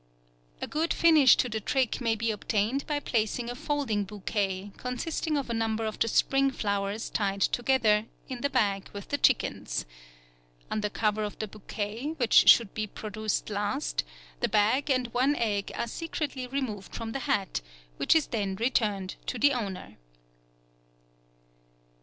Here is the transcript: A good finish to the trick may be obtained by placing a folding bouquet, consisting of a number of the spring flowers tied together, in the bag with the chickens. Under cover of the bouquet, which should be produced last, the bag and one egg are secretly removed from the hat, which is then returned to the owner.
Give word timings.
A 0.63 0.65
good 0.65 0.93
finish 0.95 1.35
to 1.37 1.47
the 1.47 1.59
trick 1.59 2.01
may 2.01 2.15
be 2.15 2.31
obtained 2.31 2.87
by 2.87 2.99
placing 2.99 3.51
a 3.51 3.55
folding 3.55 4.03
bouquet, 4.03 4.71
consisting 4.75 5.37
of 5.37 5.47
a 5.47 5.53
number 5.53 5.85
of 5.85 5.99
the 5.99 6.07
spring 6.07 6.49
flowers 6.49 7.07
tied 7.11 7.41
together, 7.41 8.07
in 8.27 8.41
the 8.41 8.49
bag 8.49 8.89
with 8.93 9.09
the 9.09 9.19
chickens. 9.19 9.85
Under 10.71 10.89
cover 10.89 11.23
of 11.23 11.37
the 11.37 11.47
bouquet, 11.47 12.15
which 12.17 12.49
should 12.49 12.73
be 12.73 12.87
produced 12.87 13.51
last, 13.51 14.03
the 14.39 14.49
bag 14.49 14.89
and 14.89 15.13
one 15.13 15.35
egg 15.35 15.71
are 15.75 15.85
secretly 15.85 16.47
removed 16.47 16.95
from 16.95 17.11
the 17.11 17.19
hat, 17.29 17.61
which 17.97 18.15
is 18.15 18.25
then 18.25 18.55
returned 18.55 19.17
to 19.27 19.37
the 19.37 19.53
owner. 19.53 19.97